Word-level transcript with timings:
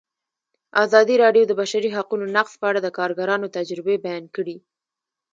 ازادي 0.83 1.15
راډیو 1.23 1.43
د 1.47 1.49
د 1.49 1.57
بشري 1.61 1.89
حقونو 1.97 2.25
نقض 2.35 2.53
په 2.59 2.65
اړه 2.69 2.79
د 2.83 2.87
کارګرانو 2.97 3.51
تجربې 3.57 3.95
بیان 4.05 4.23
کړي. 4.35 4.57